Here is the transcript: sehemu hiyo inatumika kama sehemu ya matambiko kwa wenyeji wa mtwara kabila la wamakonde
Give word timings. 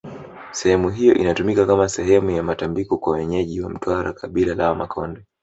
sehemu 0.51 0.89
hiyo 0.89 1.13
inatumika 1.15 1.65
kama 1.65 1.89
sehemu 1.89 2.29
ya 2.31 2.43
matambiko 2.43 2.97
kwa 2.97 3.13
wenyeji 3.13 3.61
wa 3.61 3.69
mtwara 3.69 4.13
kabila 4.13 4.55
la 4.55 4.69
wamakonde 4.69 5.25